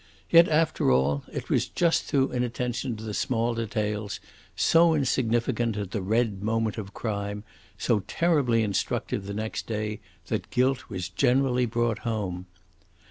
Yet, 0.31 0.49
after 0.49 0.89
all, 0.89 1.23
it 1.31 1.51
was 1.51 1.67
just 1.67 2.05
through 2.05 2.31
inattention 2.31 2.95
to 2.97 3.03
the 3.03 3.13
small 3.13 3.53
details, 3.53 4.19
so 4.55 4.95
insignificant 4.95 5.77
at 5.77 5.91
the 5.91 6.01
red 6.01 6.41
moment 6.41 6.79
of 6.79 6.91
crime, 6.91 7.43
so 7.77 7.99
terribly 8.07 8.63
instructive 8.63 9.27
the 9.27 9.35
next 9.35 9.67
day, 9.67 9.99
that 10.25 10.49
guilt 10.49 10.89
was 10.89 11.07
generally 11.07 11.67
brought 11.67 11.99
home. 11.99 12.47